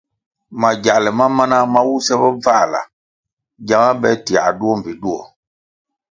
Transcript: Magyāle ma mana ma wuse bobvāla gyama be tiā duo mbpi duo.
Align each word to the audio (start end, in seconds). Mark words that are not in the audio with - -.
Magyāle 0.61 1.09
ma 1.17 1.25
mana 1.37 1.57
ma 1.73 1.81
wuse 1.87 2.13
bobvāla 2.21 2.81
gyama 3.67 3.91
be 4.01 4.09
tiā 4.25 4.43
duo 4.57 4.73
mbpi 4.79 4.93
duo. 5.01 5.21